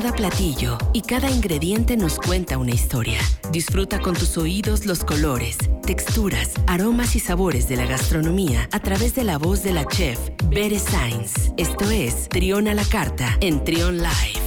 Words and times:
Cada 0.00 0.14
platillo 0.14 0.78
y 0.92 1.02
cada 1.02 1.28
ingrediente 1.28 1.96
nos 1.96 2.20
cuenta 2.20 2.56
una 2.56 2.70
historia. 2.70 3.18
Disfruta 3.50 3.98
con 3.98 4.14
tus 4.14 4.38
oídos 4.38 4.86
los 4.86 5.02
colores, 5.02 5.58
texturas, 5.84 6.52
aromas 6.68 7.16
y 7.16 7.18
sabores 7.18 7.68
de 7.68 7.74
la 7.74 7.84
gastronomía 7.84 8.68
a 8.70 8.78
través 8.78 9.16
de 9.16 9.24
la 9.24 9.38
voz 9.38 9.64
de 9.64 9.72
la 9.72 9.84
chef 9.86 10.20
Bere 10.50 10.78
Sainz. 10.78 11.52
Esto 11.56 11.90
es 11.90 12.28
Trión 12.28 12.68
a 12.68 12.74
la 12.74 12.84
Carta 12.84 13.36
en 13.40 13.64
Trión 13.64 13.96
Live. 13.96 14.40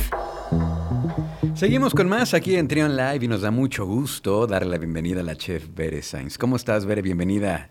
Seguimos 1.53 1.93
con 1.93 2.07
más 2.07 2.33
aquí 2.33 2.55
en 2.55 2.69
Trión 2.69 2.95
Live 2.95 3.25
y 3.25 3.27
nos 3.27 3.41
da 3.41 3.51
mucho 3.51 3.85
gusto 3.85 4.47
darle 4.47 4.71
la 4.71 4.77
bienvenida 4.77 5.19
a 5.19 5.23
la 5.23 5.35
chef 5.35 5.67
Bere 5.75 6.01
Sainz. 6.01 6.37
¿Cómo 6.37 6.55
estás, 6.55 6.85
Bere? 6.85 7.01
Bienvenida. 7.01 7.69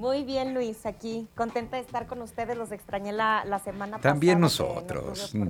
Muy 0.00 0.24
bien, 0.24 0.54
Luis, 0.54 0.86
aquí 0.86 1.28
contenta 1.34 1.76
de 1.76 1.82
estar 1.82 2.06
con 2.06 2.22
ustedes. 2.22 2.56
Los 2.56 2.72
extrañé 2.72 3.12
la, 3.12 3.42
semana 3.62 3.98
pasada. 3.98 4.14
También 4.14 4.40
nosotros. 4.40 5.34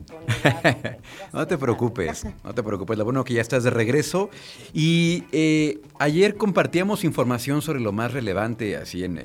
No, 1.33 1.47
te 1.47 1.57
preocupes, 1.57 2.27
no 2.43 2.53
te 2.53 2.63
preocupes. 2.63 2.99
Lo 2.99 3.05
bueno 3.05 3.23
que 3.23 3.35
ya 3.35 3.41
estás 3.41 3.63
de 3.63 3.71
regreso. 3.71 4.29
Y 4.73 5.25
eh, 5.31 5.81
ayer 6.01 6.37
compartíamos 6.37 7.05
información 7.05 7.63
sobre 7.63 7.79
lo 7.79 7.93
más 7.93 8.13
relevante 8.13 8.77
así 8.77 9.05
en, 9.05 9.21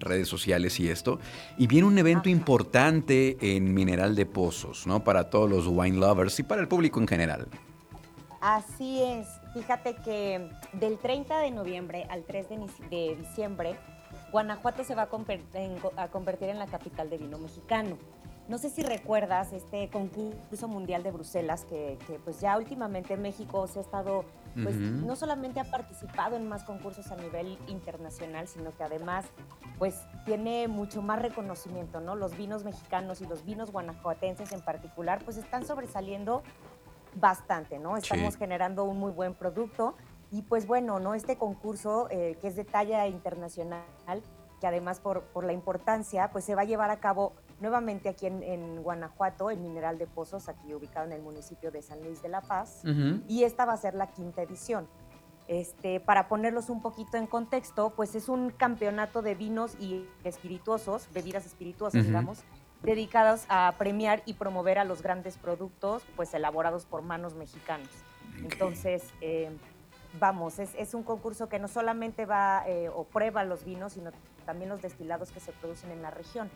redes 0.00 0.26
sociales 0.26 0.80
y 0.80 0.88
esto. 0.88 1.20
Y 1.56 1.68
viene 1.68 1.86
un 1.86 1.96
evento 1.96 2.28
importante 2.28 3.36
en 3.40 3.72
Mineral 3.72 4.16
de 4.16 4.26
Pozos, 4.26 4.84
¿no? 4.84 5.04
Para 5.04 5.30
todos 5.30 5.48
los 5.48 5.68
wine 5.68 5.98
lovers 5.98 6.40
y 6.40 6.42
para 6.42 6.60
el 6.60 6.66
público 6.66 6.98
en 6.98 7.06
general. 7.06 7.46
Así 8.40 9.00
es. 9.00 9.28
Fíjate 9.54 9.94
que 10.04 10.50
del 10.72 10.98
30 10.98 11.38
de 11.38 11.50
noviembre 11.52 12.06
al 12.10 12.24
3 12.24 12.46
de 12.90 13.16
diciembre 13.16 13.76
Guanajuato 14.30 14.84
se 14.84 14.94
va 14.94 15.02
a, 15.02 16.08
convertir 16.08 16.48
en 16.48 16.58
la 16.58 16.66
capital 16.66 17.10
de 17.10 17.18
vino 17.18 17.38
mexicano. 17.38 17.98
No 18.48 18.58
sé 18.58 18.68
si 18.68 18.82
recuerdas 18.82 19.52
este 19.52 19.88
concurso 19.90 20.66
mundial 20.66 21.04
de 21.04 21.12
Bruselas 21.12 21.64
que, 21.64 21.98
pues 22.24 22.40
ya 22.40 22.56
últimamente 22.58 23.16
México 23.16 23.66
se 23.68 23.78
ha 23.78 23.82
estado, 23.82 24.24
pues 24.60 24.74
no 24.74 25.14
solamente 25.14 25.60
ha 25.60 25.64
participado 25.64 26.36
en 26.36 26.48
más 26.48 26.64
concursos 26.64 27.12
a 27.12 27.16
nivel 27.16 27.58
internacional, 27.68 28.48
sino 28.48 28.76
que 28.76 28.82
además 28.82 29.26
pues 29.78 30.02
tiene 30.24 30.66
mucho 30.66 31.00
más 31.00 31.22
reconocimiento, 31.22 32.00
¿no? 32.00 32.16
Los 32.16 32.36
vinos 32.36 32.64
mexicanos 32.64 33.20
y 33.20 33.26
los 33.26 33.44
vinos 33.44 33.70
guanajuatenses 33.70 34.50
en 34.52 34.62
particular 34.62 35.20
pues 35.24 35.36
están 35.36 35.64
sobresaliendo 35.64 36.42
bastante, 37.14 37.78
¿no? 37.78 37.96
Estamos 37.96 38.36
generando 38.36 38.84
un 38.84 38.98
muy 38.98 39.12
buen 39.12 39.34
producto 39.34 39.94
y 40.30 40.42
pues 40.42 40.66
bueno, 40.66 41.00
¿no? 41.00 41.14
Este 41.14 41.36
concurso, 41.36 42.08
eh, 42.10 42.38
que 42.40 42.48
es 42.48 42.56
de 42.56 42.64
talla 42.64 43.06
internacional, 43.06 43.84
que 44.60 44.66
además 44.66 45.00
por, 45.00 45.22
por, 45.24 45.44
la 45.44 45.52
importancia, 45.52 46.30
pues 46.30 46.44
se 46.44 46.54
va 46.54 46.62
a 46.62 46.64
llevar 46.64 46.90
a 46.90 47.00
cabo 47.00 47.32
nuevamente 47.60 48.08
aquí 48.08 48.26
en, 48.26 48.82
Guanajuato, 48.82 49.50
en 49.50 49.62
Mineral 49.62 49.98
de 49.98 50.06
Pozos, 50.06 50.48
aquí 50.48 50.74
ubicado 50.74 51.06
en 51.06 51.12
el 51.12 51.22
municipio 51.22 51.70
de 51.70 51.82
San 51.82 52.02
Luis 52.02 52.22
de 52.22 52.28
la 52.28 52.40
Paz, 52.42 52.82
y 53.26 53.44
esta 53.44 53.64
va 53.64 53.72
a 53.72 53.76
ser 53.76 53.94
la 53.94 54.08
quinta 54.08 54.42
edición. 54.42 54.86
Este, 55.48 55.98
para 55.98 56.28
ponerlos 56.28 56.70
un 56.70 56.80
poquito 56.80 57.16
en 57.16 57.26
contexto, 57.26 57.90
pues 57.96 58.14
es 58.14 58.28
un 58.28 58.50
campeonato 58.50 59.20
de 59.20 59.34
vinos 59.34 59.74
y 59.80 60.06
espirituosos, 60.22 61.08
bebidas 61.12 61.44
espirituosas, 61.44 62.04
digamos, 62.04 62.44
dedicados 62.82 63.46
a 63.48 63.74
premiar 63.76 64.22
y 64.26 64.34
promover 64.34 64.78
a 64.78 64.84
los 64.84 65.02
grandes 65.02 65.36
productos, 65.36 66.02
pues 66.16 66.32
elaborados 66.34 66.86
por 66.86 67.02
manos 67.02 67.34
mexicanos. 67.34 67.88
Entonces, 68.44 69.02
eh, 69.20 69.50
vamos, 70.18 70.58
es, 70.58 70.94
un 70.94 71.02
concurso 71.02 71.48
que 71.48 71.58
no 71.58 71.68
solamente 71.68 72.26
va 72.26 72.64
eh, 72.66 72.88
o 72.88 73.04
prueba 73.04 73.44
los 73.44 73.64
vinos, 73.64 73.92
sino 73.92 74.10
también 74.44 74.68
los 74.70 74.82
destilados 74.82 75.30
que 75.30 75.40
se 75.40 75.52
producen 75.52 75.90
en 75.90 76.02
la 76.02 76.10
región. 76.10 76.50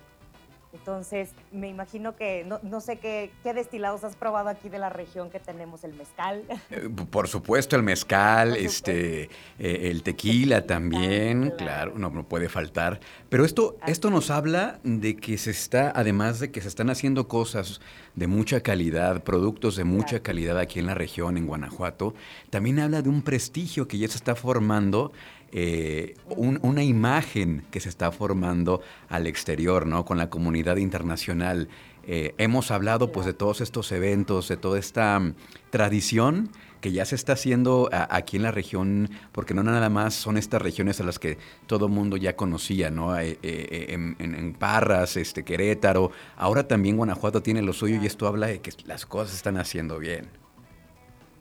Entonces, 0.75 1.30
me 1.53 1.69
imagino 1.69 2.17
que 2.17 2.44
no, 2.44 2.80
sé 2.80 2.98
qué, 2.98 3.30
destilados 3.44 4.03
has 4.03 4.17
probado 4.17 4.48
aquí 4.48 4.69
de 4.69 4.78
la 4.78 4.91
región 4.91 5.31
que 5.31 5.39
tenemos, 5.39 5.84
el 5.84 5.94
mezcal. 5.94 6.42
Eh, 6.70 6.89
por 7.11 7.28
supuesto, 7.28 7.77
el 7.77 7.83
mezcal, 7.83 8.56
este, 8.56 9.31
eh, 9.58 9.91
el 9.91 10.03
tequila 10.03 10.66
también, 10.66 11.53
claro, 11.56 11.92
no, 11.97 12.10
no, 12.10 12.25
puede 12.25 12.48
faltar. 12.48 12.98
Pero 13.28 13.44
esto, 13.44 13.76
esto 13.87 14.10
nos 14.10 14.31
habla 14.31 14.81
de 14.82 15.16
que 15.16 15.38
se 15.38 15.53
está, 15.53 15.93
además 15.94 16.41
de 16.41 16.50
que 16.50 16.60
se 16.60 16.69
están 16.69 16.91
haciendo 16.91 17.28
cosas 17.28 17.81
de 18.16 18.27
mucha 18.27 18.60
calidad, 18.60 19.22
productos 19.22 19.77
de 19.77 19.84
mucha 19.84 20.21
calidad 20.21 20.59
aquí 20.59 20.81
en 20.81 20.87
la 20.87 20.94
región, 20.94 21.37
en 21.37 21.47
Guanajuato, 21.47 22.15
también 22.50 22.81
habla 22.81 23.03
de 23.03 23.09
un 23.09 23.22
prestigio 23.22 23.87
que 23.87 23.98
ya 23.98 24.09
se 24.09 24.16
está 24.16 24.34
formando 24.34 25.12
eh, 25.56 26.16
una 26.37 26.82
imagen 26.82 27.65
que 27.70 27.78
se 27.78 27.88
está 27.88 28.10
formando 28.10 28.81
al 29.09 29.28
exterior, 29.28 29.87
¿no? 29.87 30.04
Con 30.04 30.19
la 30.19 30.28
comunidad 30.28 30.78
internacional. 30.78 31.69
Eh, 32.09 32.34
hemos 32.38 32.72
hablado 32.72 33.12
pues 33.12 33.25
de 33.25 33.34
todos 33.34 33.60
estos 33.60 33.92
eventos, 33.92 34.48
de 34.48 34.56
toda 34.56 34.81
esta 34.81 35.19
mm, 35.20 35.34
tradición 35.70 36.50
que 36.81 36.91
ya 36.91 37.06
se 37.06 37.15
está 37.15 37.34
haciendo 37.34 37.88
aquí 37.92 38.37
en 38.37 38.42
la 38.42 38.50
región, 38.50 39.09
porque 39.32 39.54
no 39.54 39.62
nada 39.62 39.88
más 39.88 40.12
son 40.12 40.37
estas 40.37 40.60
regiones 40.60 41.00
a 41.00 41.04
las 41.04 41.19
que 41.19 41.38
todo 41.66 41.88
mundo 41.88 42.19
ya 42.19 42.36
conocía, 42.36 42.91
¿no? 42.91 43.19
Eh, 43.19 43.38
en, 43.41 44.16
en, 44.19 44.53
Parras, 44.53 45.16
este, 45.16 45.44
Querétaro, 45.44 46.10
ahora 46.36 46.69
también 46.69 46.98
Guanajuato 46.98 47.42
tiene 47.42 47.62
lo 47.62 47.72
suyo 47.72 47.98
y 48.03 48.06
esto 48.06 48.26
habla 48.26 48.48
de 48.48 48.60
que 48.60 48.72
las 48.84 49.06
cosas 49.06 49.31
se 49.31 49.36
están 49.36 49.56
haciendo 49.56 49.98
bien. 49.98 50.44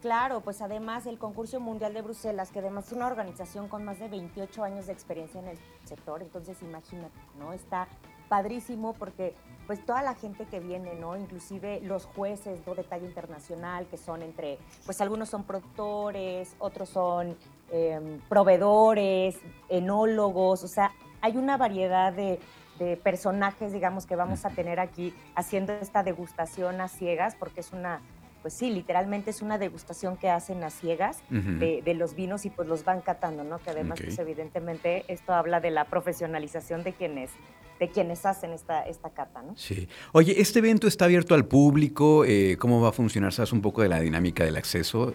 Claro, 0.04 0.42
pues 0.42 0.62
además 0.62 1.06
el 1.06 1.18
concurso 1.18 1.62
mundial 1.62 1.94
de 1.94 2.02
Bruselas, 2.02 2.52
que 2.52 2.60
además 2.60 2.88
es 2.88 2.92
una 2.92 3.08
organización 3.08 3.70
con 3.70 3.86
más 3.86 4.00
de 4.00 4.10
28 4.10 4.62
años 4.62 4.88
de 4.88 4.92
experiencia 4.92 5.40
en 5.40 5.48
el 5.48 5.58
sector, 5.86 6.22
entonces 6.22 6.62
imagínate, 6.62 7.18
¿no? 7.40 7.54
Está 7.54 7.88
padrísimo 8.28 8.92
porque 8.96 9.34
pues 9.66 9.86
toda 9.86 10.02
la 10.02 10.14
gente 10.14 10.46
que 10.46 10.60
viene, 10.60 10.96
¿no? 10.96 11.16
Inclusive 11.16 11.80
los 11.80 12.06
jueces 12.06 12.66
de 12.66 12.84
talla 12.84 13.06
internacional, 13.06 13.88
que 13.88 13.96
son 13.96 14.24
entre, 14.24 14.58
pues 14.86 15.00
algunos 15.00 15.30
son 15.30 15.46
productores, 15.46 16.54
otros 16.60 16.90
son 16.90 17.38
em, 17.72 18.20
proveedores, 18.28 19.40
enólogos, 19.70 20.66
o 20.66 20.68
sea, 20.68 20.92
hay 21.22 21.38
una 21.38 21.56
variedad 21.56 22.12
de, 22.12 22.42
de 22.78 22.98
personajes, 22.98 23.72
digamos, 23.72 24.06
que 24.06 24.18
vamos 24.18 24.44
a 24.44 24.50
tener 24.50 24.82
aquí 24.82 25.16
haciendo 25.34 25.72
esta 25.72 26.04
degustación 26.04 26.82
a 26.82 26.90
ciegas, 26.90 27.36
porque 27.36 27.62
es 27.62 27.72
una 27.72 28.02
pues 28.44 28.54
sí, 28.54 28.70
literalmente 28.70 29.30
es 29.32 29.42
una 29.42 29.58
degustación 29.58 30.18
que 30.18 30.30
hacen 30.30 30.64
a 30.66 30.70
ciegas 30.70 31.20
de, 31.30 31.94
los 31.96 32.14
vinos 32.14 32.46
y 32.46 32.50
pues 32.50 32.68
los 32.68 32.84
van 32.84 33.00
catando, 33.00 33.46
¿no? 33.46 33.58
Que 33.60 33.70
además, 33.70 34.02
pues 34.04 34.20
evidentemente 34.20 35.06
esto 35.08 35.34
habla 35.34 35.62
de 35.62 35.72
la 35.72 35.86
profesionalización 35.86 36.84
de 36.84 36.92
quienes, 36.92 37.32
de 37.80 37.88
quienes 37.88 38.26
hacen 38.26 38.52
esta, 38.52 38.86
esta 38.86 39.12
cata, 39.12 39.42
¿no? 39.42 39.56
Sí. 39.56 39.88
Oye, 40.12 40.42
¿este 40.42 40.60
evento 40.60 40.88
está 40.88 41.06
abierto 41.06 41.36
al 41.36 41.46
público? 41.46 42.26
Eh, 42.26 42.58
¿Cómo 42.60 42.82
va 42.82 42.90
a 42.90 42.92
funcionar? 42.92 43.32
¿Sabes 43.32 43.54
un 43.54 43.62
poco 43.62 43.82
de 43.82 43.88
la 43.88 44.02
dinámica 44.02 44.44
del 44.44 44.58
acceso? 44.58 45.14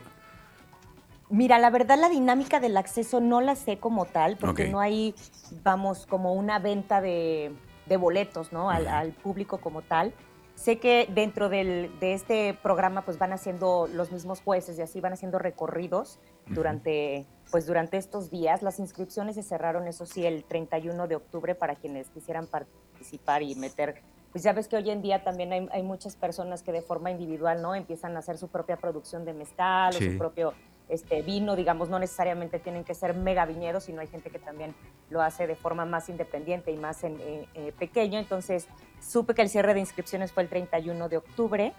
Mira, 1.28 1.59
la 1.59 1.69
verdad 1.69 1.99
la 2.00 2.09
dinámica 2.09 2.60
del 2.60 2.78
acceso 2.78 3.21
no 3.21 3.43
la 3.43 3.56
sé 3.56 3.77
como 3.77 4.06
tal, 4.06 4.39
porque 4.39 4.69
no 4.69 4.81
hay, 4.81 5.15
vamos, 5.62 6.06
como 6.06 6.33
una 6.33 6.59
venta 6.60 7.03
de, 7.03 7.53
boletos, 8.00 8.55
¿no? 8.55 8.71
Al, 8.71 8.89
al, 8.89 9.12
público 9.12 9.59
como 9.59 9.83
tal. 9.83 10.15
Sé 10.58 10.80
que 10.80 11.08
dentro 11.14 11.48
de 11.48 11.88
este 12.00 12.52
programa 12.52 13.02
pues 13.02 13.16
van 13.16 13.32
haciendo 13.32 13.86
los 13.94 14.10
mismos 14.10 14.41
jueces 14.41 14.76
y 14.76 14.82
así 14.82 15.00
van 15.00 15.12
haciendo 15.12 15.38
recorridos 15.38 16.19
durante, 16.48 17.26
pues, 17.52 17.64
durante 17.64 17.96
estos 17.96 18.28
días. 18.28 18.60
Las 18.62 18.80
inscripciones 18.80 19.36
se 19.36 19.44
cerraron, 19.44 19.86
eso 19.86 20.04
sí, 20.04 20.26
el 20.26 20.42
31 20.42 21.06
de 21.06 21.14
octubre 21.14 21.54
para 21.54 21.76
quienes 21.76 22.10
quisieran 22.10 22.48
participar 22.48 23.44
y 23.44 23.54
meter 23.54 24.02
pues 24.32 24.44
ya 24.44 24.52
ves 24.52 24.68
que 24.68 24.76
hoy 24.76 24.91
en 24.91 25.00
día 25.00 25.24
también 25.24 25.70
hay, 25.72 25.82
muchas 25.82 26.14
personas 26.14 26.62
que 26.62 26.70
de 26.70 26.82
forma 26.82 27.10
individual, 27.10 27.62
¿no? 27.62 27.74
Empiezan 27.74 28.14
a 28.16 28.18
hacer 28.18 28.36
su 28.36 28.48
propia 28.48 28.76
producción 28.76 29.24
de 29.24 29.32
mezcal 29.32 29.94
o 29.97 29.98
su 29.98 30.18
propio 30.18 30.52
este, 30.88 31.22
vino, 31.22 31.54
digamos, 31.56 31.88
no 31.88 31.99
necesariamente 31.99 32.59
tienen 32.59 32.84
que 32.84 32.94
ser 32.94 33.15
mega 33.15 33.44
viñedos, 33.44 33.84
sino 33.84 34.00
hay 34.00 34.06
gente 34.06 34.31
que 34.31 34.38
también 34.38 34.75
lo 35.10 35.21
hace 35.21 35.47
de 35.47 35.54
forma 35.54 35.84
más 35.84 36.09
independiente 36.09 36.71
y 36.71 36.76
más 36.76 37.04
en, 37.04 37.21
eh, 37.21 37.47
eh, 37.54 37.72
pequeño. 37.78 38.19
Entonces, 38.19 38.69
supe 39.00 39.34
que 39.34 39.43
el 39.43 39.48
cierre 39.48 39.75
de 39.75 39.81
inscripciones 39.81 40.32
fue 40.32 40.43
el 40.43 40.48
31 40.48 41.09
de 41.09 41.19
octubre. 41.19 41.72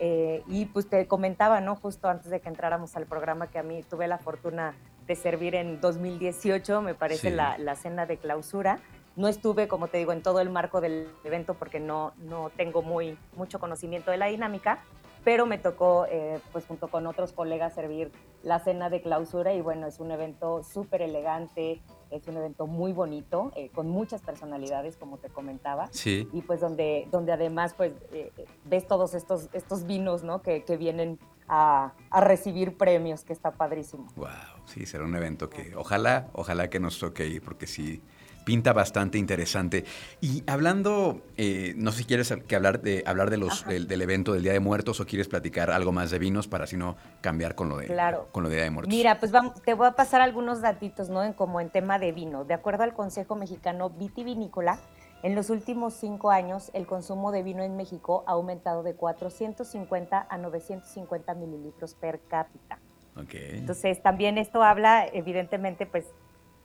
Eh, 0.00 0.42
y 0.48 0.66
pues 0.66 0.88
te 0.88 1.06
comentaba, 1.06 1.60
¿no? 1.60 1.76
Justo 1.76 2.08
antes 2.08 2.28
de 2.30 2.40
que 2.40 2.48
entráramos 2.48 2.96
al 2.96 3.06
programa, 3.06 3.46
que 3.46 3.58
a 3.58 3.62
mí 3.62 3.82
tuve 3.88 4.08
la 4.08 4.18
fortuna 4.18 4.74
de 5.06 5.14
servir 5.14 5.54
en 5.54 5.80
2018, 5.80 6.82
me 6.82 6.94
parece, 6.94 7.30
la, 7.30 7.56
la, 7.58 7.76
cena 7.76 8.04
de 8.04 8.16
clausura. 8.16 8.80
No 9.16 9.28
estuve, 9.28 9.68
como 9.68 9.86
te 9.86 9.98
digo, 9.98 10.12
en 10.12 10.22
todo 10.22 10.40
el 10.40 10.50
marco 10.50 10.80
del 10.80 11.08
evento 11.22 11.54
porque 11.54 11.78
no, 11.78 12.12
no 12.18 12.50
tengo 12.56 12.82
muy, 12.82 13.16
mucho 13.36 13.60
conocimiento 13.60 14.10
de 14.10 14.16
la 14.16 14.26
dinámica, 14.26 14.80
pero 15.24 15.46
me 15.46 15.58
tocó, 15.58 16.06
eh, 16.08 16.38
pues 16.52 16.66
junto 16.66 16.88
con 16.88 17.06
otros 17.06 17.32
colegas, 17.32 17.74
servir 17.74 18.12
la 18.42 18.60
cena 18.60 18.90
de 18.90 19.00
clausura 19.00 19.54
y 19.54 19.62
bueno, 19.62 19.86
es 19.86 19.98
un 19.98 20.10
evento 20.10 20.62
súper 20.62 21.00
elegante, 21.00 21.80
es 22.10 22.28
un 22.28 22.36
evento 22.36 22.66
muy 22.66 22.92
bonito, 22.92 23.50
eh, 23.56 23.70
con 23.70 23.88
muchas 23.88 24.20
personalidades, 24.20 24.96
como 24.96 25.16
te 25.16 25.30
comentaba. 25.30 25.88
Sí. 25.90 26.28
Y 26.32 26.42
pues 26.42 26.60
donde, 26.60 27.08
donde 27.10 27.32
además 27.32 27.74
pues 27.74 27.92
eh, 28.12 28.30
ves 28.64 28.86
todos 28.86 29.14
estos, 29.14 29.48
estos 29.54 29.86
vinos, 29.86 30.22
¿no? 30.22 30.42
Que, 30.42 30.62
que 30.62 30.76
vienen 30.76 31.18
a, 31.48 31.94
a, 32.10 32.20
recibir 32.20 32.76
premios, 32.76 33.24
que 33.24 33.32
está 33.32 33.50
padrísimo. 33.50 34.06
Wow, 34.16 34.28
sí, 34.66 34.86
será 34.86 35.04
un 35.04 35.16
evento 35.16 35.48
que 35.48 35.74
ojalá, 35.74 36.28
ojalá 36.32 36.68
que 36.68 36.80
nos 36.80 36.98
toque 36.98 37.26
ir, 37.26 37.42
porque 37.42 37.66
sí, 37.66 38.02
pinta 38.44 38.72
bastante 38.72 39.18
interesante. 39.18 39.84
Y 40.20 40.42
hablando, 40.46 41.22
eh, 41.36 41.74
no 41.76 41.92
sé 41.92 41.98
si 41.98 42.04
quieres 42.04 42.32
que 42.46 42.56
hablar 42.56 42.80
de 42.82 43.02
hablar 43.06 43.30
de 43.30 43.38
los 43.38 43.64
del, 43.66 43.90
evento 44.00 44.32
del 44.32 44.42
Día 44.42 44.52
de 44.52 44.60
Muertos 44.60 45.00
o 45.00 45.06
quieres 45.06 45.28
platicar 45.28 45.70
algo 45.70 45.92
más 45.92 46.10
de 46.10 46.18
vinos 46.18 46.46
para 46.46 46.64
así 46.64 46.76
no 46.76 46.96
cambiar 47.20 47.54
con 47.54 47.68
lo 47.68 47.78
de 47.78 47.86
con 48.32 48.42
lo 48.42 48.48
de 48.48 48.56
Día 48.56 48.64
de 48.64 48.70
Muertos. 48.70 48.94
Mira, 48.94 49.18
pues 49.18 49.32
vamos, 49.32 49.60
te 49.62 49.74
voy 49.74 49.86
a 49.86 49.92
pasar 49.92 50.20
algunos 50.20 50.60
datitos, 50.60 51.08
¿no? 51.08 51.22
En, 51.22 51.32
como 51.32 51.60
en 51.60 51.70
tema 51.70 51.98
de 51.98 52.12
vino. 52.12 52.44
De 52.44 52.54
acuerdo 52.54 52.84
al 52.84 52.94
Consejo 52.94 53.34
Mexicano 53.36 53.90
Vitivinícola, 53.90 54.78
en 55.22 55.34
los 55.34 55.48
últimos 55.48 55.94
cinco 55.94 56.30
años 56.30 56.70
el 56.74 56.86
consumo 56.86 57.32
de 57.32 57.42
vino 57.42 57.62
en 57.62 57.76
México 57.76 58.24
ha 58.26 58.32
aumentado 58.32 58.82
de 58.82 58.94
450 58.94 60.26
a 60.28 60.38
950 60.38 61.34
mililitros 61.34 61.94
per 61.94 62.20
cápita. 62.28 62.78
Okay. 63.16 63.58
Entonces 63.58 64.02
también 64.02 64.38
esto 64.38 64.62
habla, 64.62 65.06
evidentemente, 65.06 65.86
pues 65.86 66.04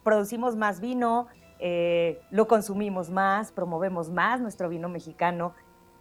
producimos 0.03 0.55
más 0.55 0.81
vino, 0.81 1.27
eh, 1.59 2.21
lo 2.31 2.47
consumimos 2.47 3.09
más, 3.09 3.51
promovemos 3.51 4.09
más 4.09 4.39
nuestro 4.39 4.69
vino 4.69 4.87
mexicano, 4.87 5.53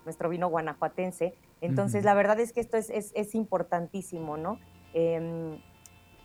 nuestro 0.04 0.28
vino 0.28 0.48
guanajuatense. 0.48 1.34
Entonces, 1.60 2.04
la 2.04 2.14
verdad 2.14 2.38
es 2.38 2.52
que 2.52 2.60
esto 2.60 2.76
es, 2.76 2.90
es, 2.90 3.34
importantísimo, 3.34 4.36
¿no? 4.36 4.60
Em, 4.94 5.60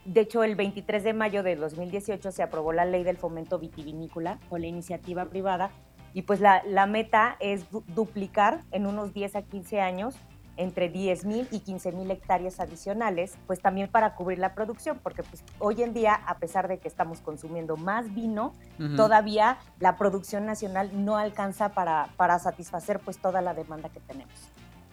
de 0.06 0.22
hecho, 0.22 0.44
el 0.44 0.56
23 0.56 1.04
de 1.04 1.14
mayo 1.14 1.42
de 1.42 1.56
2018 1.56 2.32
se 2.32 2.44
aprobó 2.44 2.74
la 2.74 2.86
ley 2.86 3.04
del 3.04 3.18
fomento 3.18 3.58
vitivinícola 3.58 4.40
con 4.50 4.62
la 4.62 4.68
iniciativa 4.68 5.26
privada 5.26 5.72
y 6.14 6.24
pues 6.24 6.40
la, 6.40 6.62
la 6.66 6.86
meta 6.86 7.36
es 7.40 7.66
duplicar 7.96 8.62
en 8.72 8.86
unos 8.86 9.14
10 9.14 9.36
a 9.38 9.42
15 9.42 9.82
años 9.82 10.16
entre 10.58 10.92
10.000 10.92 11.48
y 11.52 11.60
15.000 11.60 12.12
hectáreas 12.12 12.60
adicionales, 12.60 13.38
pues 13.48 13.60
también 13.60 13.90
para 13.90 14.16
cubrir 14.16 14.40
la 14.40 14.54
producción, 14.54 15.00
porque 15.02 15.24
pues 15.24 15.44
hoy 15.60 15.82
en 15.82 15.94
día, 15.94 16.14
a 16.14 16.38
pesar 16.38 16.68
de 16.68 16.78
que 16.78 16.88
estamos 16.88 17.22
consumiendo 17.22 17.78
más 17.78 18.14
vino, 18.14 18.54
todavía 18.96 19.58
la 19.80 19.98
producción 19.98 20.46
nacional 20.46 20.92
no 21.06 21.18
alcanza 21.18 21.70
para, 21.70 22.10
para 22.18 22.38
satisfacer 22.40 23.00
pues 23.00 23.18
toda 23.18 23.42
la 23.42 23.54
demanda 23.54 23.90
que 23.90 24.00
tenemos. 24.00 24.34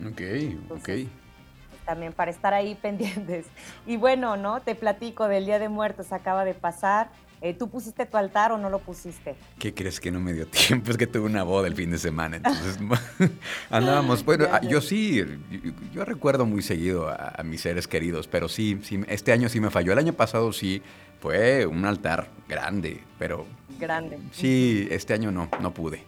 Ok, 0.06 0.22
ok. 0.70 0.88
También 1.84 2.12
para 2.12 2.30
estar 2.30 2.54
ahí 2.54 2.74
pendientes. 2.82 3.46
Y 3.86 3.96
bueno, 3.96 4.36
¿no? 4.36 4.60
Te 4.60 4.74
platico 4.74 5.28
del 5.28 5.44
Día 5.44 5.58
de 5.58 5.68
Muertos, 5.68 6.12
acaba 6.12 6.44
de 6.44 6.54
pasar. 6.54 7.10
Eh, 7.42 7.54
¿Tú 7.54 7.70
pusiste 7.70 8.04
tu 8.04 8.18
altar 8.18 8.52
o 8.52 8.58
no 8.58 8.68
lo 8.68 8.80
pusiste? 8.80 9.34
¿Qué 9.58 9.72
crees 9.72 9.98
que 9.98 10.10
no 10.10 10.20
me 10.20 10.34
dio 10.34 10.46
tiempo? 10.68 10.90
Es 10.90 10.98
que 10.98 11.06
tuve 11.06 11.24
una 11.24 11.42
boda 11.42 11.68
el 11.68 11.74
fin 11.74 11.90
de 11.90 11.98
semana, 11.98 12.36
entonces 12.36 12.78
andábamos. 13.70 14.24
Bueno, 14.24 14.46
ah, 14.50 14.60
yo 14.60 14.80
sí, 14.80 15.24
yo, 15.92 16.04
recuerdo 16.04 16.44
muy 16.44 16.62
seguido 16.62 17.08
a, 17.08 17.42
mis 17.42 17.62
seres 17.62 17.88
queridos, 17.88 18.28
pero 18.28 18.48
sí, 18.48 18.78
sí, 18.82 19.00
este 19.08 19.32
año 19.32 19.48
sí 19.48 19.58
me 19.60 19.70
falló. 19.70 19.92
El 19.92 19.98
año 19.98 20.12
pasado 20.12 20.52
sí 20.52 20.82
fue 21.20 21.64
un 21.66 21.84
altar 21.86 22.28
grande, 22.46 23.02
pero. 23.18 23.46
Grande. 23.78 24.18
Sí, 24.32 24.86
este 24.90 25.14
año 25.14 25.32
no, 25.32 25.48
no 25.60 25.72
pude. 25.72 26.04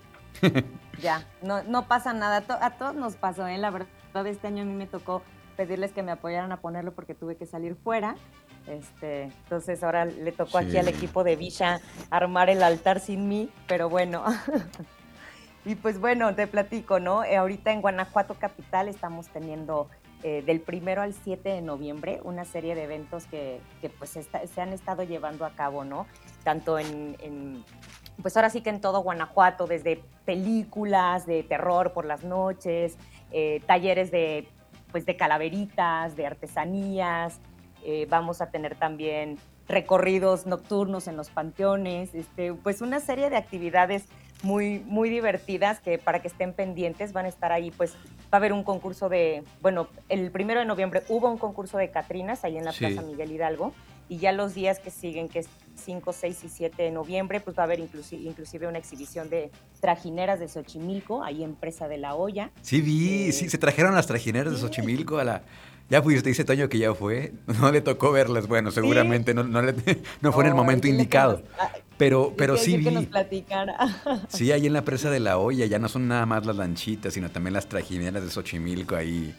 ya, 1.01 1.27
no, 1.43 1.63
no 1.63 1.89
pasa 1.89 2.13
nada. 2.13 2.45
A 2.61 2.71
todos 2.77 2.95
nos 2.95 3.17
pasó, 3.17 3.47
¿eh? 3.47 3.57
La 3.57 3.71
verdad, 3.71 3.89
este 4.27 4.49
año 4.49 4.63
a 4.63 4.67
mí 4.67 4.75
me 4.75 4.87
tocó 4.87 5.23
pedirles 5.57 5.93
que 5.93 6.03
me 6.03 6.13
apoyaran 6.13 6.53
a 6.53 6.59
ponerlo 6.59 6.93
porque 6.93 7.15
tuve 7.15 7.37
que 7.37 7.47
salir 7.47 7.77
fuera. 7.77 8.17
Este, 8.67 9.25
entonces 9.25 9.83
ahora 9.83 10.05
le 10.05 10.33
tocó 10.33 10.59
aquí 10.59 10.77
al 10.77 10.89
equipo 10.89 11.25
de 11.25 11.37
Villa 11.37 11.81
armar 12.11 12.51
el 12.51 12.63
altar 12.63 13.01
sin 13.01 13.29
mí, 13.29 13.51
pero 13.67 13.89
bueno. 13.89 14.25
y 15.65 15.75
pues 15.75 15.99
bueno, 15.99 16.35
te 16.35 16.47
platico, 16.47 17.01
¿no? 17.01 17.25
Eh, 17.25 17.37
ahorita 17.37 17.73
en 17.73 17.81
Guanajuato 17.83 18.35
Capital 18.35 18.89
estamos 18.89 19.29
teniendo 19.29 19.89
eh, 20.25 20.43
del 20.47 20.61
primero 20.61 21.03
al 21.03 21.15
7 21.15 21.49
de 21.49 21.63
noviembre 21.63 22.21
una 22.23 22.45
serie 22.45 22.77
de 22.77 22.85
eventos 22.85 23.27
que, 23.27 23.61
pues 23.99 24.11
se 24.11 24.61
han 24.61 24.73
estado 24.73 25.03
llevando 25.03 25.45
a 25.45 25.51
cabo, 25.51 25.85
¿no? 25.85 26.07
Tanto 26.45 26.79
en, 26.79 27.65
pues 28.23 28.37
ahora 28.37 28.49
sí 28.49 28.61
que 28.61 28.71
en 28.71 28.81
todo 28.81 29.01
Guanajuato, 29.01 29.67
desde 29.67 30.01
películas 30.25 31.27
de 31.27 31.43
terror 31.43 31.93
por 31.93 32.05
las 32.05 32.23
noches, 32.23 32.97
eh, 33.33 33.63
talleres 33.67 34.13
de, 34.13 34.47
pues 34.93 35.07
de 35.07 35.17
calaveritas, 35.17 36.15
de 36.15 36.25
artesanías, 36.25 37.41
eh, 37.85 38.07
vamos 38.09 38.41
a 38.41 38.51
tener 38.51 38.75
también 38.77 39.39
recorridos 39.69 40.47
nocturnos 40.47 41.09
en 41.09 41.17
los 41.17 41.31
panteones, 41.31 42.15
este, 42.15 42.53
pues 42.53 42.81
una 42.81 43.01
serie 43.01 43.31
de 43.31 43.37
actividades 43.37 44.05
muy, 44.43 44.81
muy 44.81 45.09
divertidas 45.09 45.81
que 45.81 45.99
para 45.99 46.21
que 46.21 46.29
estén 46.29 46.53
pendientes 46.53 47.13
van 47.13 47.27
a 47.27 47.29
estar 47.29 47.53
ahí, 47.53 47.71
pues 47.71 47.93
va 47.93 48.33
a 48.33 48.37
haber 48.37 48.53
un 48.53 48.65
concurso 48.65 49.09
de, 49.09 49.45
bueno, 49.61 49.89
el 50.09 50.31
primero 50.31 50.61
de 50.61 50.67
noviembre 50.67 51.03
hubo 51.09 51.31
un 51.31 51.39
concurso 51.39 51.79
de 51.79 51.91
Catrinas 51.91 52.45
ahí 52.45 52.57
en 52.59 52.65
la 52.65 52.73
Plaza 52.73 53.03
Miguel 53.03 53.31
Hidalgo 53.31 53.73
y 54.09 54.19
ya 54.19 54.33
los 54.33 54.55
días 54.55 54.79
que 54.81 54.91
siguen, 54.91 55.29
que 55.29 55.41
es 55.41 55.49
5, 55.75 56.13
6 56.13 56.45
y 56.45 56.49
7 56.49 56.83
de 56.83 56.91
noviembre, 56.91 57.41
pues 57.41 57.57
va 57.57 57.63
a 57.63 57.65
haber 57.65 57.81
inclusive, 57.81 58.23
inclusive 58.23 58.67
una 58.67 58.79
exhibición 58.79 59.31
de 59.31 59.51
trajineras 59.81 60.41
de 60.41 60.49
Xochimilco, 60.49 61.23
ahí 61.23 61.43
en 61.43 61.55
Presa 61.55 61.89
de 61.89 61.99
la 61.99 62.15
Olla. 62.15 62.51
Sí, 62.61 62.81
vi, 62.81 63.33
sí, 63.33 63.47
eh, 63.47 63.51
se 63.51 63.59
trajeron 63.59 63.95
las 63.95 64.07
trajineras 64.07 64.53
de 64.53 64.59
Xochimilco 64.59 65.19
a 65.19 65.25
la, 65.25 65.43
ya 65.93 66.03
fuiste, 66.03 66.31
dice 66.31 66.45
Toño 66.45 66.71
que 66.71 66.79
ya 66.79 66.95
fue. 66.95 67.35
No 67.61 67.71
le 67.71 67.83
tocó 67.83 68.13
verlas. 68.13 68.47
Bueno, 68.47 68.71
seguramente 68.71 69.35
no, 69.35 69.45
no, 69.45 69.61
no, 70.21 70.33
fue 70.33 70.45
en 70.45 70.49
el 70.49 70.55
momento 70.55 70.89
indicado. 70.89 71.43
pero, 71.99 72.33
pero 72.35 72.57
sí 72.57 72.79
vi. 72.79 72.85
Que 72.85 72.91
nos 72.91 73.07
platicara. 73.07 73.77
Sí, 74.29 74.53
ahí 74.53 74.67
en 74.67 74.73
la 74.73 74.85
presa 74.85 75.11
de 75.11 75.21
la 75.21 75.37
olla 75.37 75.67
ya 75.67 75.79
no 75.79 75.89
son 75.89 76.09
nada 76.09 76.25
más 76.25 76.47
las 76.47 76.57
lanchitas, 76.57 77.13
sino 77.13 77.31
también 77.31 77.53
las 77.53 77.69
trajineras 77.69 78.23
de 78.25 78.31
Xochimilco 78.31 78.97
ahí. 78.97 79.35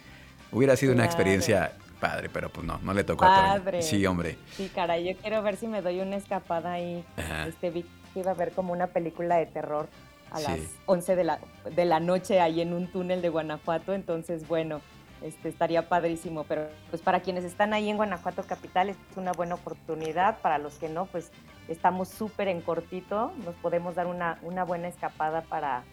Hubiera 0.51 0.75
sido 0.75 0.93
una 0.93 1.05
experiencia 1.05 1.73
padre, 2.03 2.29
pero 2.29 2.49
pues 2.49 2.67
no, 2.67 2.77
no 2.83 2.93
le 2.93 3.05
tocó 3.05 3.23
a 3.23 3.57
Toño. 3.63 3.81
Sí, 3.81 4.05
hombre. 4.05 4.37
Sí, 4.51 4.69
cara, 4.75 4.99
yo 4.99 5.15
quiero 5.15 5.41
ver 5.41 5.55
si 5.55 5.67
me 5.67 5.81
doy 5.81 6.01
una 6.01 6.17
escapada 6.17 6.73
ahí. 6.73 7.05
Este, 7.47 7.69
vi 7.69 7.85
que 8.13 8.19
iba 8.19 8.31
a 8.31 8.33
ver 8.33 8.51
como 8.51 8.73
una 8.73 8.87
película 8.87 9.37
de 9.37 9.45
terror 9.45 9.87
a 10.31 10.41
las 10.41 10.59
11 10.85 11.15
de 11.15 11.23
la, 11.23 11.39
de 11.73 11.85
la 11.85 12.01
noche 12.01 12.41
ahí 12.41 12.59
en 12.59 12.73
un 12.73 12.91
túnel 12.91 13.21
de 13.21 13.29
Guanajuato. 13.29 13.93
Entonces, 13.93 14.45
bueno, 14.49 14.81
este, 15.21 15.47
estaría 15.47 15.87
padrísimo, 15.87 16.43
pero 16.43 16.67
pues 16.89 17.01
para 17.01 17.21
quienes 17.21 17.45
están 17.45 17.71
ahí 17.71 17.89
en 17.89 17.95
Guanajuato 17.95 18.43
Capital 18.43 18.89
es 18.89 18.97
una 19.15 19.31
buena 19.31 19.55
oportunidad, 19.55 20.39
para 20.39 20.57
los 20.57 20.75
que 20.75 20.89
no, 20.89 21.05
pues 21.05 21.31
estamos 21.69 22.09
súper 22.09 22.49
en 22.49 22.59
cortito, 22.59 23.31
nos 23.45 23.55
podemos 23.55 23.95
dar 23.95 24.07
una, 24.07 24.39
una 24.41 24.65
buena 24.65 24.89
escapada 24.89 25.41
para, 25.43 25.83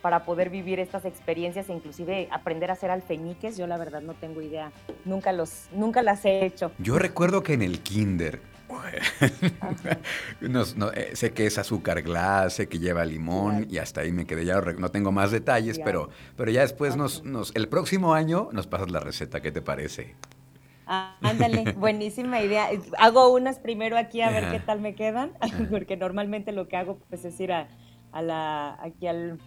para 0.00 0.24
poder 0.24 0.50
vivir 0.50 0.80
estas 0.80 1.04
experiencias 1.04 1.68
e 1.68 1.72
inclusive 1.72 2.28
aprender 2.30 2.70
a 2.70 2.74
hacer 2.74 2.90
alfeñiques. 2.90 3.56
Yo 3.56 3.66
la 3.66 3.76
verdad 3.76 4.00
no 4.00 4.14
tengo 4.14 4.42
idea, 4.42 4.72
nunca, 5.04 5.32
los, 5.32 5.68
nunca 5.72 6.02
las 6.02 6.24
he 6.24 6.44
hecho. 6.44 6.72
Yo 6.78 6.98
recuerdo 6.98 7.42
que 7.42 7.54
en 7.54 7.62
el 7.62 7.80
kinder 7.80 8.40
Eh, 10.94 11.10
sé 11.14 11.32
que 11.32 11.46
es 11.46 11.58
azúcar 11.58 12.02
glass, 12.02 12.54
sé 12.54 12.68
que 12.68 12.78
lleva 12.78 13.04
limón 13.04 13.66
y 13.68 13.78
hasta 13.78 14.02
ahí 14.02 14.12
me 14.12 14.24
quedé. 14.26 14.44
Ya 14.44 14.60
no 14.60 14.90
tengo 14.90 15.12
más 15.12 15.30
detalles, 15.30 15.78
pero, 15.78 16.10
pero 16.36 16.50
ya 16.50 16.62
después 16.62 16.96
nos, 16.96 17.24
nos, 17.24 17.54
el 17.54 17.68
próximo 17.68 18.14
año 18.14 18.48
nos 18.52 18.66
pasas 18.66 18.90
la 18.90 19.00
receta. 19.00 19.40
¿Qué 19.40 19.52
te 19.52 19.62
parece? 19.62 20.14
Ah, 20.86 21.16
ándale, 21.22 21.72
buenísima 21.76 22.40
idea. 22.40 22.68
Hago 22.98 23.32
unas 23.32 23.58
primero 23.58 23.96
aquí 23.96 24.20
a 24.22 24.30
ver 24.30 24.50
qué 24.50 24.60
tal 24.60 24.80
me 24.80 24.94
quedan, 24.94 25.32
porque 25.70 25.96
normalmente 25.96 26.52
lo 26.52 26.68
que 26.68 26.76
hago 26.76 26.98
pues, 27.08 27.24
es 27.24 27.38
ir 27.40 27.52
a, 27.52 27.68
la, 28.20 28.78
aquí 28.82 29.06
al, 29.06 29.38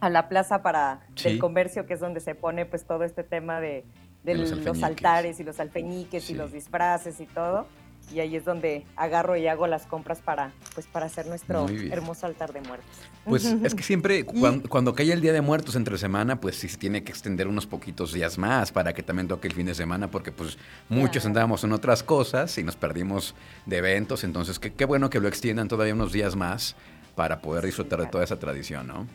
a 0.00 0.10
la 0.10 0.28
plaza 0.28 0.62
para 0.62 1.00
el 1.24 1.38
comercio, 1.38 1.86
que 1.86 1.94
es 1.94 2.00
donde 2.00 2.20
se 2.20 2.34
pone 2.34 2.66
pues 2.66 2.84
todo 2.84 3.04
este 3.04 3.24
tema 3.24 3.60
de, 3.60 3.84
los, 4.24 4.82
altares 4.82 5.40
y 5.40 5.44
los 5.44 5.60
alfeñiques 5.60 6.30
y 6.30 6.34
los 6.34 6.52
disfraces 6.52 7.20
y 7.20 7.26
todo. 7.26 7.66
Y 8.12 8.20
ahí 8.20 8.36
es 8.36 8.44
donde 8.44 8.84
agarro 8.94 9.36
y 9.36 9.48
hago 9.48 9.66
las 9.66 9.84
compras 9.86 10.20
para, 10.20 10.52
pues, 10.74 10.86
para 10.86 11.06
hacer 11.06 11.26
nuestro 11.26 11.66
hermoso 11.68 12.26
altar 12.26 12.52
de 12.52 12.60
muertos. 12.60 12.96
Pues 13.24 13.44
es 13.64 13.74
que 13.74 13.82
siempre 13.82 14.24
cuando, 14.24 14.94
cae 14.94 15.12
el 15.12 15.20
Día 15.20 15.32
de 15.32 15.40
Muertos 15.40 15.74
entre 15.74 15.98
semana, 15.98 16.40
pues 16.40 16.56
sí 16.56 16.68
se 16.68 16.76
tiene 16.76 17.02
que 17.02 17.10
extender 17.10 17.48
unos 17.48 17.66
poquitos 17.66 18.12
días 18.12 18.38
más 18.38 18.70
para 18.70 18.94
que 18.94 19.02
también 19.02 19.26
toque 19.26 19.48
el 19.48 19.54
fin 19.54 19.66
de 19.66 19.74
semana, 19.74 20.08
porque 20.08 20.30
pues 20.30 20.56
muchos 20.88 21.26
andábamos 21.26 21.64
en 21.64 21.72
otras 21.72 22.04
cosas 22.04 22.56
y 22.58 22.62
nos 22.62 22.76
perdimos 22.76 23.34
de 23.66 23.78
eventos, 23.78 24.22
entonces 24.22 24.60
qué, 24.60 24.84
bueno 24.84 25.10
que 25.10 25.18
lo 25.18 25.26
extiendan 25.26 25.66
todavía 25.66 25.94
unos 25.94 26.12
días 26.12 26.36
más 26.36 26.76
para 27.16 27.40
poder 27.40 27.64
disfrutar 27.64 27.98
de 28.00 28.06
toda 28.06 28.22
esa 28.22 28.38
tradición, 28.38 28.86
¿no? 28.86 29.06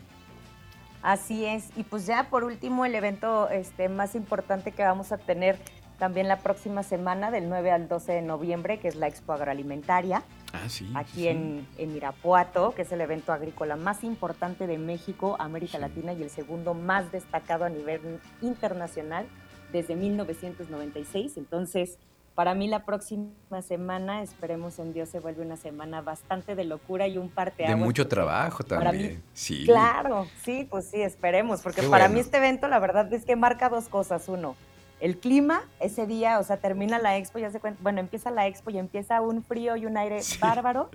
Así 1.02 1.44
es, 1.44 1.70
y 1.76 1.82
pues 1.82 2.06
ya 2.06 2.30
por 2.30 2.44
último 2.44 2.84
el 2.84 2.94
evento 2.94 3.48
este, 3.50 3.88
más 3.88 4.14
importante 4.14 4.72
que 4.72 4.84
vamos 4.84 5.10
a 5.10 5.18
tener 5.18 5.58
también 5.98 6.26
la 6.26 6.38
próxima 6.38 6.82
semana, 6.82 7.30
del 7.30 7.48
9 7.48 7.70
al 7.70 7.88
12 7.88 8.10
de 8.10 8.22
noviembre, 8.22 8.80
que 8.80 8.88
es 8.88 8.96
la 8.96 9.06
Expo 9.06 9.34
Agroalimentaria. 9.34 10.24
Ah, 10.52 10.68
sí, 10.68 10.90
aquí 10.96 11.28
En, 11.28 11.66
en, 11.78 11.94
Irapuato, 11.94 12.74
que 12.74 12.82
es 12.82 12.90
el 12.90 13.00
evento 13.00 13.32
agrícola 13.32 13.76
más 13.76 14.02
importante 14.02 14.66
de 14.66 14.78
México, 14.78 15.36
América 15.38 15.78
Latina 15.78 16.12
y 16.12 16.22
el 16.22 16.30
segundo 16.30 16.74
más 16.74 17.12
destacado 17.12 17.64
a 17.64 17.68
nivel 17.68 18.20
internacional 18.40 19.26
desde 19.72 19.94
1996. 19.94 21.36
Entonces, 21.36 21.98
para 22.34 22.54
mí 22.54 22.66
la 22.66 22.84
próxima 22.84 23.62
semana, 23.66 24.22
esperemos 24.22 24.78
en 24.78 24.92
Dios, 24.92 25.08
se 25.08 25.20
vuelve 25.20 25.44
una 25.44 25.56
semana 25.56 26.00
bastante 26.00 26.54
de 26.54 26.64
locura 26.64 27.06
y 27.06 27.18
un 27.18 27.28
parte 27.28 27.66
De 27.66 27.76
mucho 27.76 28.08
trabajo 28.08 28.62
también, 28.62 29.22
sí. 29.34 29.64
Claro, 29.64 30.26
sí, 30.42 30.66
pues 30.70 30.86
sí, 30.86 31.02
esperemos, 31.02 31.60
porque 31.60 31.82
para 31.82 32.08
mí 32.08 32.20
este 32.20 32.38
evento 32.38 32.68
la 32.68 32.78
verdad 32.78 33.12
es 33.12 33.24
que 33.24 33.36
marca 33.36 33.68
dos 33.68 33.88
cosas. 33.88 34.28
Uno, 34.28 34.56
el 35.00 35.18
clima 35.18 35.62
ese 35.80 36.06
día, 36.06 36.38
o 36.38 36.44
sea, 36.44 36.56
termina 36.56 36.98
la 36.98 37.18
expo, 37.18 37.38
ya 37.38 37.50
se 37.50 37.60
cuenta, 37.60 37.80
bueno, 37.82 38.00
empieza 38.00 38.30
la 38.30 38.46
expo 38.46 38.70
y 38.70 38.78
empieza 38.78 39.20
un 39.20 39.42
frío 39.42 39.76
y 39.76 39.84
un 39.84 39.96
aire 39.96 40.20
bárbaro. 40.40 40.90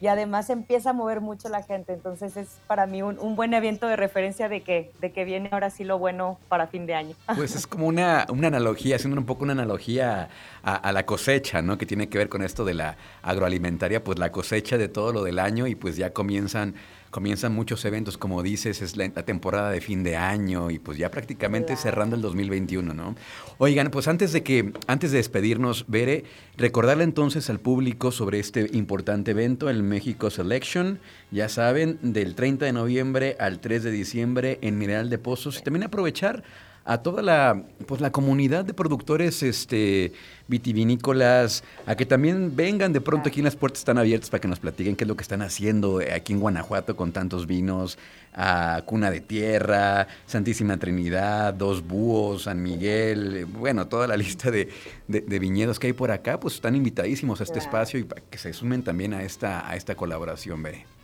Y 0.00 0.06
además 0.06 0.48
empieza 0.48 0.90
a 0.90 0.92
mover 0.92 1.20
mucho 1.20 1.48
la 1.48 1.62
gente. 1.62 1.92
Entonces 1.92 2.36
es 2.36 2.58
para 2.66 2.86
mí 2.86 3.02
un, 3.02 3.36
buen 3.36 3.52
evento 3.54 3.86
de 3.86 3.96
referencia 3.96 4.48
de 4.48 4.62
que, 4.62 4.90
de 5.00 5.12
que 5.12 5.24
viene 5.24 5.50
ahora 5.52 5.70
sí 5.70 5.84
lo 5.84 5.98
bueno 5.98 6.38
para 6.48 6.66
fin 6.66 6.86
de 6.86 6.94
año. 6.94 7.14
Pues 7.36 7.54
es 7.54 7.66
como 7.66 7.86
una, 7.86 8.26
una 8.28 8.48
analogía, 8.48 8.96
haciendo 8.96 9.18
un 9.18 9.26
poco 9.26 9.44
una 9.44 9.52
analogía 9.52 10.28
a, 10.62 10.74
a, 10.74 10.92
la 10.92 11.06
cosecha, 11.06 11.62
¿no? 11.62 11.78
Que 11.78 11.86
tiene 11.86 12.08
que 12.08 12.18
ver 12.18 12.28
con 12.28 12.42
esto 12.42 12.64
de 12.64 12.74
la 12.74 12.96
agroalimentaria, 13.22 14.04
pues 14.04 14.18
la 14.18 14.30
cosecha 14.30 14.76
de 14.76 14.88
todo 14.88 15.12
lo 15.12 15.22
del 15.22 15.38
año 15.38 15.66
y 15.66 15.74
pues 15.74 15.96
ya 15.96 16.12
comienzan 16.12 16.74
comienzan 17.10 17.52
muchos 17.52 17.84
eventos, 17.84 18.16
como 18.16 18.42
dices, 18.42 18.82
es 18.82 18.96
la, 18.96 19.08
temporada 19.10 19.70
de 19.70 19.80
fin 19.80 20.02
de 20.02 20.16
año 20.16 20.70
y 20.70 20.78
pues 20.78 20.96
ya 20.96 21.10
prácticamente 21.10 21.76
cerrando 21.76 22.16
el 22.16 22.22
2021, 22.22 22.94
¿no? 22.94 23.16
Oigan, 23.58 23.90
pues 23.90 24.08
antes 24.08 24.32
de 24.32 24.42
que, 24.42 24.72
antes 24.86 25.10
de 25.10 25.18
despedirnos, 25.18 25.84
Bere, 25.88 26.24
recordarle 26.56 27.04
entonces 27.04 27.50
al 27.50 27.60
público 27.60 28.12
sobre 28.12 28.38
este 28.38 28.70
importante 28.72 29.32
evento, 29.32 29.68
el 29.68 29.82
México 29.82 30.30
Selection, 30.30 31.00
ya 31.30 31.48
saben, 31.48 31.98
del 32.02 32.34
30 32.34 32.64
de 32.64 32.72
noviembre 32.72 33.36
al 33.40 33.60
3 33.60 33.82
de 33.82 33.90
diciembre 33.90 34.58
en 34.62 34.78
Mineral 34.78 35.10
de 35.10 35.18
Pozos 35.18 35.58
y 35.58 35.62
también 35.62 35.84
aprovechar 35.84 36.44
a 36.84 36.98
toda 36.98 37.22
la, 37.22 37.62
pues, 37.86 38.00
la 38.00 38.10
comunidad 38.10 38.64
de 38.64 38.74
productores 38.74 39.42
este, 39.42 40.12
vitivinícolas, 40.48 41.62
a 41.86 41.94
que 41.94 42.06
también 42.06 42.56
vengan 42.56 42.92
de 42.92 43.00
pronto 43.00 43.28
aquí 43.28 43.40
en 43.40 43.44
las 43.44 43.56
puertas 43.56 43.80
están 43.80 43.98
abiertas 43.98 44.30
para 44.30 44.40
que 44.40 44.48
nos 44.48 44.60
platiquen 44.60 44.96
qué 44.96 45.04
es 45.04 45.08
lo 45.08 45.16
que 45.16 45.22
están 45.22 45.42
haciendo 45.42 46.00
aquí 46.14 46.32
en 46.32 46.40
Guanajuato 46.40 46.96
con 46.96 47.12
tantos 47.12 47.46
vinos, 47.46 47.98
a 48.32 48.82
Cuna 48.86 49.10
de 49.10 49.20
Tierra, 49.20 50.06
Santísima 50.26 50.76
Trinidad, 50.78 51.54
Dos 51.54 51.86
Búhos, 51.86 52.44
San 52.44 52.62
Miguel, 52.62 53.46
bueno, 53.46 53.86
toda 53.86 54.06
la 54.06 54.16
lista 54.16 54.50
de, 54.50 54.68
viñedos 55.08 55.78
que 55.78 55.88
hay 55.88 55.92
por 55.92 56.10
acá, 56.10 56.40
pues 56.40 56.54
están 56.54 56.74
invitadísimos 56.76 57.40
a 57.40 57.44
este 57.44 57.58
espacio 57.58 57.98
y 57.98 58.04
para 58.04 58.22
que 58.22 58.38
se 58.38 58.52
sumen 58.52 58.82
también 58.82 59.14
a 59.14 59.22
esta, 59.22 59.68
a 59.68 59.76
esta 59.76 59.94
colaboración, 59.94 60.62
Bere. 60.62 60.99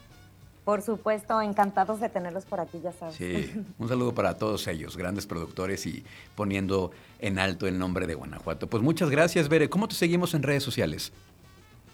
Por 0.66 0.82
supuesto, 0.82 1.40
encantados 1.40 2.00
de 2.00 2.08
tenerlos 2.08 2.44
por 2.44 2.58
aquí, 2.58 2.80
ya 2.82 2.90
sabes. 2.90 3.14
Sí, 3.14 3.54
un 3.78 3.88
saludo 3.88 4.12
para 4.16 4.37
todos 4.37 4.66
ellos, 4.66 4.96
grandes 4.96 5.25
productores 5.25 5.87
y 5.87 6.04
poniendo 6.35 6.90
en 7.20 7.38
alto 7.38 7.68
el 7.68 7.78
nombre 7.78 8.08
de 8.08 8.16
Guanajuato. 8.16 8.66
Pues 8.66 8.82
muchas 8.82 9.08
gracias, 9.08 9.49
Bere. 9.49 9.70
¿Cómo 9.70 9.87
te 9.87 9.94
seguimos 9.94 10.35
en 10.35 10.42
redes 10.42 10.64
sociales? 10.64 11.12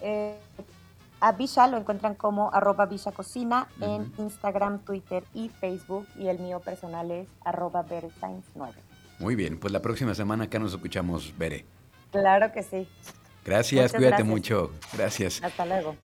Eh, 0.01 0.35
a 1.19 1.33
Visha 1.33 1.67
lo 1.67 1.77
encuentran 1.77 2.15
como 2.15 2.51
arroba 2.51 2.87
Visha 2.87 3.11
Cocina 3.11 3.67
en 3.79 4.11
Instagram, 4.17 4.79
Twitter 4.79 5.23
y 5.35 5.49
Facebook. 5.49 6.07
Y 6.17 6.29
el 6.29 6.39
mío 6.39 6.59
personal 6.59 7.11
es 7.11 7.27
arroba 7.45 7.85
9. 7.87 8.73
Muy 9.19 9.35
bien, 9.35 9.59
pues 9.59 9.71
la 9.71 9.83
próxima 9.83 10.15
semana 10.15 10.45
acá 10.45 10.57
nos 10.57 10.73
escuchamos, 10.73 11.31
Bere. 11.37 11.63
Claro 12.11 12.51
que 12.51 12.63
sí. 12.63 12.87
Gracias, 13.45 13.93
cuídate 13.93 14.23
mucho. 14.23 14.71
Gracias. 14.93 15.43
Hasta 15.43 15.63
luego. 15.63 15.95